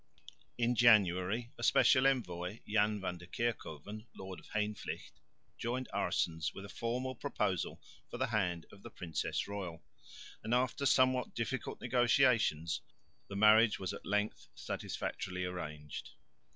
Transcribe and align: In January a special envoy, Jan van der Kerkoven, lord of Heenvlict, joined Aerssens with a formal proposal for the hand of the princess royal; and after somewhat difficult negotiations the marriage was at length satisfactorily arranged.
In 0.57 0.73
January 0.73 1.51
a 1.59 1.63
special 1.63 2.07
envoy, 2.07 2.61
Jan 2.67 2.99
van 2.99 3.19
der 3.19 3.27
Kerkoven, 3.27 4.07
lord 4.15 4.39
of 4.39 4.47
Heenvlict, 4.47 5.19
joined 5.59 5.89
Aerssens 5.93 6.55
with 6.55 6.65
a 6.65 6.69
formal 6.69 7.13
proposal 7.13 7.79
for 8.09 8.17
the 8.17 8.25
hand 8.25 8.65
of 8.71 8.81
the 8.81 8.89
princess 8.89 9.47
royal; 9.47 9.83
and 10.43 10.55
after 10.55 10.87
somewhat 10.87 11.35
difficult 11.35 11.79
negotiations 11.81 12.81
the 13.29 13.35
marriage 13.35 13.77
was 13.77 13.93
at 13.93 14.03
length 14.03 14.47
satisfactorily 14.55 15.45
arranged. 15.45 16.09